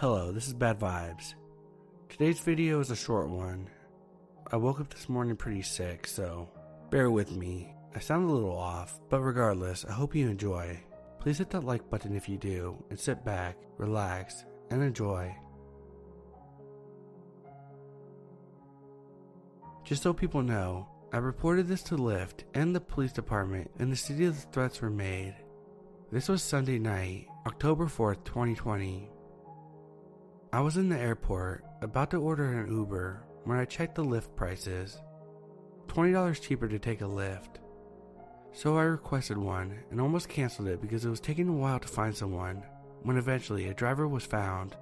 [0.00, 1.34] Hello, this is Bad Vibes.
[2.08, 3.68] Today's video is a short one.
[4.50, 6.48] I woke up this morning pretty sick, so
[6.88, 7.74] bear with me.
[7.94, 10.80] I sound a little off, but regardless, I hope you enjoy.
[11.18, 15.36] Please hit that like button if you do, and sit back, relax, and enjoy.
[19.84, 23.96] Just so people know, I reported this to Lyft and the police department in the
[23.96, 25.36] city of the threats were made.
[26.10, 29.10] This was Sunday night, October 4th, 2020.
[30.52, 34.34] I was in the airport, about to order an Uber, when I checked the Lyft
[34.34, 35.00] prices.
[35.86, 37.58] $20 cheaper to take a Lyft.
[38.52, 41.86] So I requested one and almost canceled it because it was taking a while to
[41.86, 42.64] find someone,
[43.04, 44.74] when eventually a driver was found.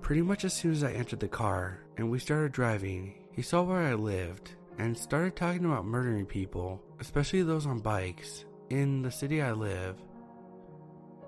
[0.00, 3.62] Pretty much as soon as I entered the car and we started driving, he saw
[3.62, 9.10] where I lived and started talking about murdering people, especially those on bikes, in the
[9.10, 9.96] city I live.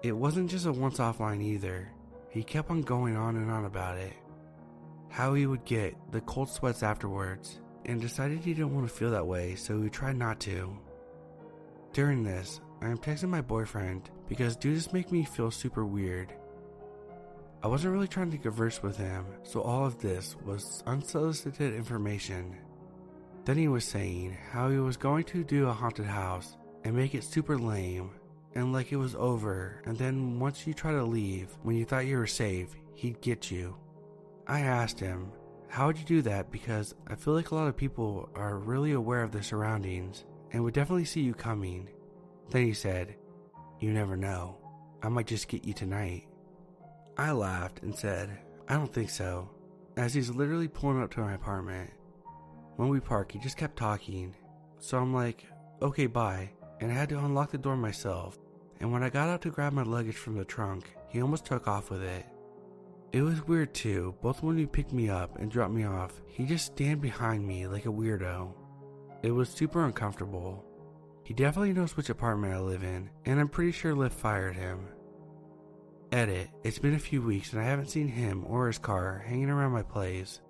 [0.05, 1.91] It wasn't just a once off line either,
[2.37, 4.13] he kept on going on and on about it.
[5.09, 9.11] How he would get the cold sweats afterwards, and decided he didn't want to feel
[9.13, 10.77] that way, so he tried not to.
[11.95, 16.35] During this, I am texting my boyfriend because dudes make me feel super weird.
[17.63, 22.57] I wasn't really trying to converse with him, so all of this was unsolicited information.
[23.47, 27.15] Then he was saying how he was going to do a haunted house and make
[27.15, 28.11] it super lame
[28.57, 32.07] and like it was over, and then once you try to leave, when you thought
[32.07, 33.77] you were safe, he'd get you.
[34.47, 35.31] I asked him,
[35.69, 36.51] How would you do that?
[36.51, 40.65] Because I feel like a lot of people are really aware of their surroundings and
[40.65, 41.91] would definitely see you coming.
[42.49, 43.17] Then he said,
[43.79, 44.57] You never know.
[45.03, 46.27] I might just get you tonight.
[47.19, 48.39] I laughed and said,
[48.69, 49.51] I don't think so,
[49.99, 51.91] as he's literally pulling up to my apartment.
[52.77, 54.35] When we park, he just kept talking,
[54.79, 55.45] so I'm like,
[55.83, 58.39] okay, bye, and I had to unlock the door myself
[58.81, 61.67] and when I got out to grab my luggage from the trunk, he almost took
[61.67, 62.27] off with it.
[63.13, 66.45] It was weird too, both when he picked me up and dropped me off, he
[66.45, 68.53] just stand behind me like a weirdo.
[69.23, 70.65] It was super uncomfortable.
[71.25, 74.89] He definitely knows which apartment I live in, and I'm pretty sure Lyft fired him.
[76.13, 79.51] Edit, it's been a few weeks and I haven't seen him or his car hanging
[79.51, 80.41] around my place.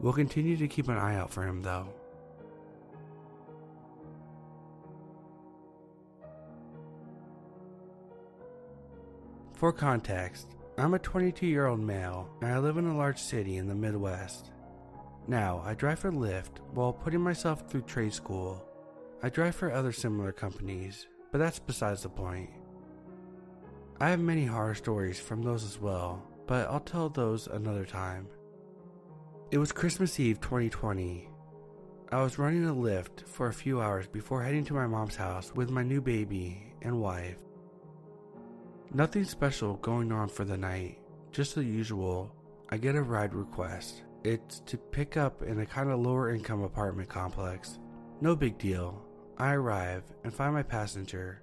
[0.00, 1.88] We'll continue to keep an eye out for him though.
[9.62, 13.58] For context, I'm a 22 year old male and I live in a large city
[13.58, 14.50] in the Midwest.
[15.28, 18.60] Now, I drive for Lyft while putting myself through trade school.
[19.22, 22.50] I drive for other similar companies, but that's besides the point.
[24.00, 28.26] I have many horror stories from those as well, but I'll tell those another time.
[29.52, 31.28] It was Christmas Eve 2020.
[32.10, 35.54] I was running a Lyft for a few hours before heading to my mom's house
[35.54, 37.38] with my new baby and wife.
[38.94, 40.98] Nothing special going on for the night,
[41.30, 42.30] just the usual.
[42.68, 44.02] I get a ride request.
[44.22, 47.78] It's to pick up in a kind of lower income apartment complex.
[48.20, 49.02] No big deal.
[49.38, 51.42] I arrive and find my passenger.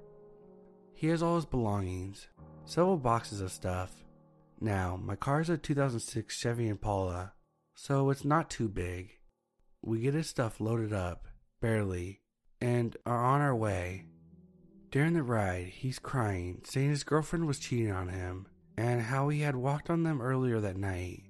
[0.94, 2.28] He has all his belongings,
[2.66, 4.04] several boxes of stuff.
[4.62, 7.34] Now, my car is a 2006 Chevy Impala,
[7.74, 9.10] so it's not too big.
[9.82, 11.26] We get his stuff loaded up,
[11.62, 12.22] barely,
[12.62, 14.06] and are on our way.
[14.92, 19.42] During the ride, he's crying, saying his girlfriend was cheating on him and how he
[19.42, 21.24] had walked on them earlier that night.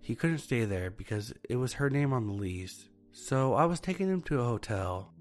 [0.00, 3.80] He couldn't stay there because it was her name on the lease, so I was
[3.80, 5.12] taking him to a hotel.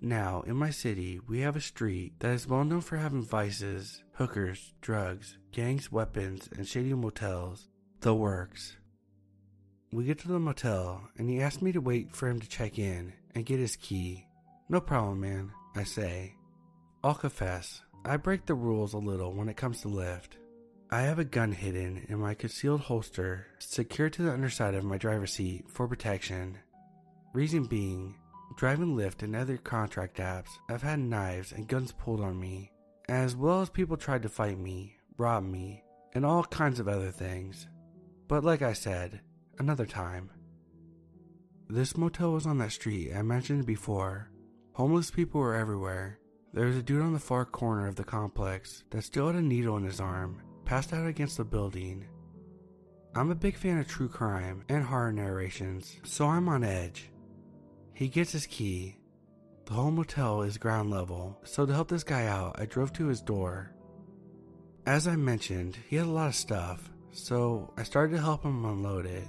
[0.00, 4.02] Now, in my city, we have a street that is well known for having vices,
[4.14, 7.68] hookers, drugs, gangs, weapons, and shady motels.
[8.00, 8.76] The works.
[9.92, 12.78] We get to the motel, and he asked me to wait for him to check
[12.78, 14.26] in and get his key.
[14.68, 16.34] No problem, man, I say,
[17.04, 20.36] I'll confess, I break the rules a little when it comes to Lyft.
[20.88, 24.98] I have a gun hidden in my concealed holster, secured to the underside of my
[24.98, 26.58] driver's seat for protection.
[27.32, 28.14] Reason being,
[28.56, 32.70] driving Lyft and other contract apps, I've had knives and guns pulled on me,
[33.08, 35.82] as well as people tried to fight me, rob me,
[36.14, 37.66] and all kinds of other things.
[38.28, 39.22] But like I said,
[39.58, 40.30] another time.
[41.68, 44.30] This motel was on that street I mentioned before.
[44.74, 46.18] Homeless people were everywhere,
[46.54, 49.42] there was a dude on the far corner of the complex that still had a
[49.42, 52.06] needle in his arm, passed out against the building.
[53.14, 57.10] I'm a big fan of true crime and horror narrations, so I'm on edge.
[57.94, 58.98] He gets his key.
[59.64, 63.06] The whole motel is ground level, so to help this guy out, I drove to
[63.06, 63.72] his door.
[64.84, 68.64] As I mentioned, he had a lot of stuff, so I started to help him
[68.64, 69.28] unload it.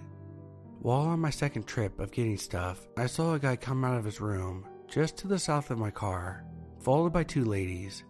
[0.80, 4.04] While on my second trip of getting stuff, I saw a guy come out of
[4.04, 6.46] his room just to the south of my car
[6.84, 8.04] followed by two ladies.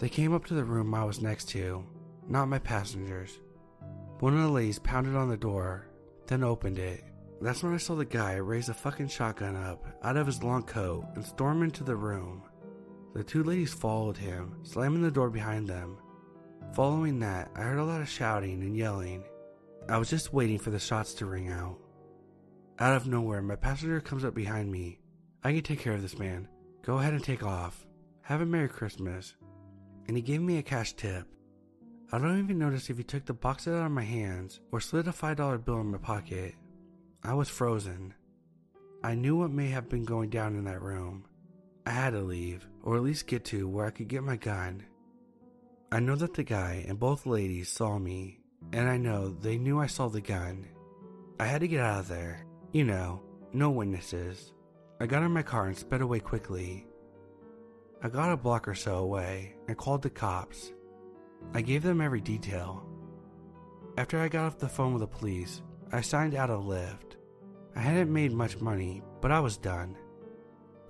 [0.00, 1.84] They came up to the room I was next to,
[2.26, 3.38] not my passengers.
[4.20, 5.86] One of the ladies pounded on the door,
[6.26, 7.04] then opened it.
[7.42, 10.62] That's when I saw the guy raise a fucking shotgun up out of his long
[10.62, 12.42] coat and storm into the room.
[13.14, 15.98] The two ladies followed him, slamming the door behind them.
[16.74, 19.24] Following that, I heard a lot of shouting and yelling.
[19.88, 21.78] I was just waiting for the shots to ring out.
[22.78, 25.00] Out of nowhere, my passenger comes up behind me.
[25.42, 26.48] I can take care of this man.
[26.82, 27.86] Go ahead and take off.
[28.30, 29.34] Have a Merry Christmas.
[30.06, 31.26] And he gave me a cash tip.
[32.12, 35.08] I don't even notice if he took the box out of my hands or slid
[35.08, 36.54] a $5 bill in my pocket.
[37.24, 38.14] I was frozen.
[39.02, 41.24] I knew what may have been going down in that room.
[41.84, 44.84] I had to leave, or at least get to where I could get my gun.
[45.90, 48.38] I know that the guy and both ladies saw me,
[48.72, 50.68] and I know they knew I saw the gun.
[51.40, 52.46] I had to get out of there.
[52.70, 53.22] You know,
[53.52, 54.52] no witnesses.
[55.00, 56.86] I got in my car and sped away quickly.
[58.02, 60.72] I got a block or so away and called the cops.
[61.52, 62.82] I gave them every detail.
[63.98, 65.60] After I got off the phone with the police,
[65.92, 67.16] I signed out a Lyft.
[67.76, 69.98] I hadn't made much money, but I was done.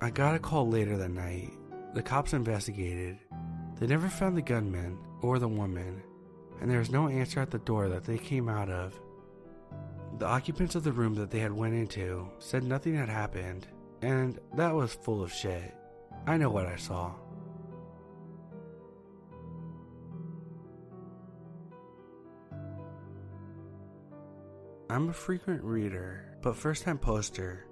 [0.01, 1.51] I got a call later that night.
[1.95, 3.19] The cops investigated.
[3.81, 6.03] They never found the gunman or the woman,
[6.61, 9.01] and there was no answer at the door that they came out of.
[10.19, 13.67] The occupants of the room that they had went into said nothing had happened,
[14.01, 15.75] and that was full of shit.
[16.27, 17.13] I know what I saw.
[24.91, 27.67] I'm a frequent reader, but first time poster.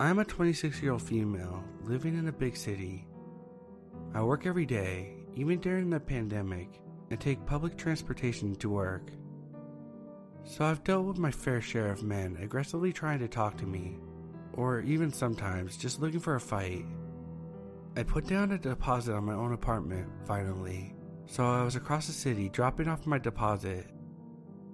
[0.00, 3.06] I'm a 26 year old female living in a big city.
[4.14, 9.10] I work every day, even during the pandemic, and take public transportation to work.
[10.44, 13.98] So I've dealt with my fair share of men aggressively trying to talk to me,
[14.54, 16.84] or even sometimes just looking for a fight.
[17.96, 20.94] I put down a deposit on my own apartment, finally,
[21.26, 23.86] so I was across the city dropping off my deposit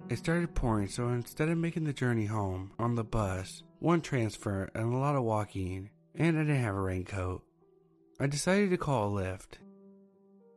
[0.09, 4.67] it started pouring, so instead of making the journey home on the bus, one transfer,
[4.73, 7.43] and a lot of walking, and I didn't have a raincoat,
[8.19, 9.59] I decided to call a Lyft.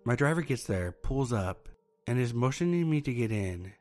[0.07, 1.69] My driver gets there, pulls up,
[2.07, 3.75] and is motioning me to get in.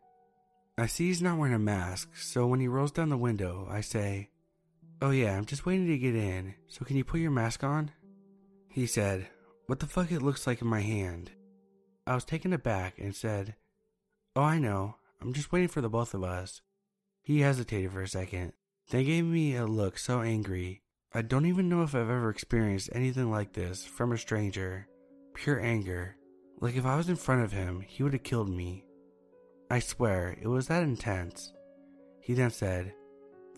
[0.78, 3.80] I see he's not wearing a mask, so when he rolls down the window, I
[3.80, 4.30] say,
[5.02, 7.92] Oh yeah, I'm just waiting to get in, so can you put your mask on?
[8.72, 9.28] He said,
[9.68, 11.32] What the fuck it looks like in my hand?
[12.08, 13.56] I was taken aback and said,
[14.34, 16.62] Oh, I know, I'm just waiting for the both of us.
[17.22, 18.54] He hesitated for a second,
[18.90, 20.84] then gave me a look so angry.
[21.14, 24.88] I don't even know if I've ever experienced anything like this from a stranger.
[25.34, 26.16] Pure anger.
[26.62, 28.86] Like if I was in front of him, he would have killed me.
[29.70, 31.52] I swear, it was that intense.
[32.22, 32.94] He then said,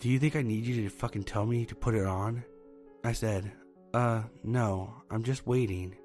[0.00, 2.44] Do you think I need you to fucking tell me to put it on?
[3.04, 3.52] I said,
[3.94, 5.96] Uh, no, I'm just waiting.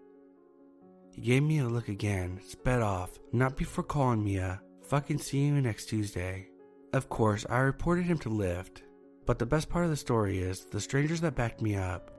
[1.11, 5.45] He gave me a look again, sped off, not before calling me a Fucking see
[5.45, 6.47] you next Tuesday.
[6.93, 8.81] Of course, I reported him to Lyft,
[9.27, 12.09] but the best part of the story is the strangers that backed me up.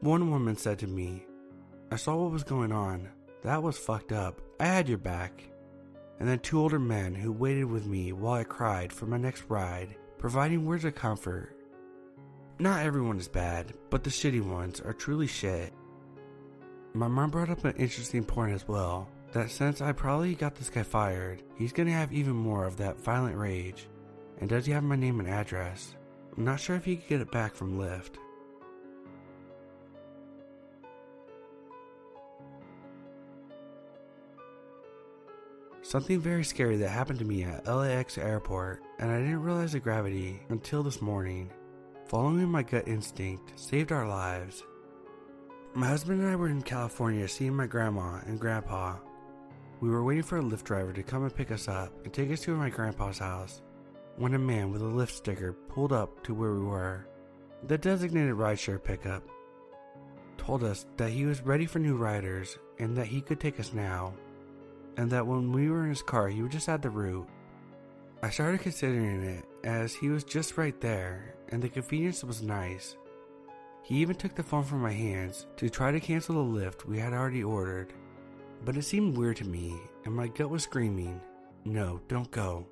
[0.00, 1.24] One woman said to me,
[1.90, 3.08] I saw what was going on.
[3.44, 4.42] That was fucked up.
[4.60, 5.42] I had your back.
[6.18, 9.44] And then two older men who waited with me while I cried for my next
[9.48, 11.56] ride, providing words of comfort.
[12.60, 15.72] Not everyone is bad, but the shitty ones are truly shit.
[16.92, 20.68] My mom brought up an interesting point as well that since I probably got this
[20.68, 23.88] guy fired, he's gonna have even more of that violent rage.
[24.40, 25.94] And does he have my name and address?
[26.36, 28.16] I'm not sure if he could get it back from Lyft.
[35.80, 39.80] Something very scary that happened to me at LAX airport, and I didn't realize the
[39.80, 41.50] gravity until this morning.
[42.10, 44.64] Following my gut instinct saved our lives.
[45.74, 48.96] My husband and I were in California seeing my grandma and grandpa
[49.78, 52.32] we were waiting for a Lyft driver to come and pick us up and take
[52.32, 53.62] us to my grandpa's house
[54.16, 57.06] when a man with a Lyft sticker pulled up to where we were.
[57.68, 59.22] The designated rideshare pickup
[60.36, 63.72] told us that he was ready for new riders and that he could take us
[63.72, 64.14] now,
[64.96, 67.28] and that when we were in his car, he would just add the route.
[68.22, 72.96] I started considering it as he was just right there and the convenience was nice.
[73.82, 76.98] He even took the phone from my hands to try to cancel the Lyft we
[76.98, 77.94] had already ordered.
[78.64, 79.74] But it seemed weird to me,
[80.04, 81.18] and my gut was screaming,
[81.64, 82.66] No, don't go.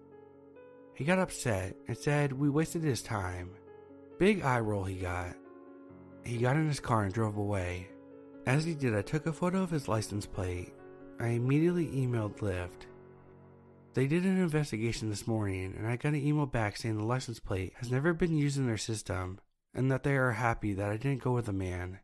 [0.92, 3.50] He got upset and said we wasted his time.
[4.18, 5.34] Big eye roll he got.
[6.24, 7.88] He got in his car and drove away.
[8.46, 10.74] As he did, I took a photo of his license plate.
[11.18, 12.86] I immediately emailed Lyft.
[13.98, 17.40] They did an investigation this morning, and I got an email back saying the license
[17.40, 19.40] plate has never been used in their system
[19.74, 21.98] and that they are happy that I didn't go with a man.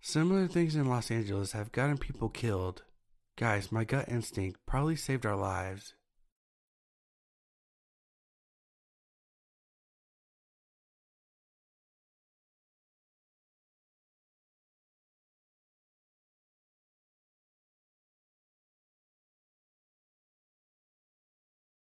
[0.00, 2.84] Similar things in Los Angeles have gotten people killed.
[3.36, 5.92] Guys, my gut instinct probably saved our lives.